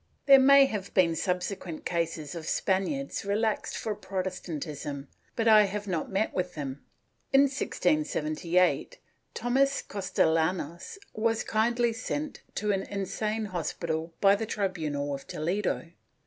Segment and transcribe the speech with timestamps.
[0.15, 5.65] * There may have been subsequent cases of Span iards relaxed for Protestantism, but I
[5.65, 6.83] have not met with them.
[7.31, 8.97] In 1678,
[9.35, 15.91] Thomas Castillanos was kindly sent to an insane hospital by the tribunal of Toledo.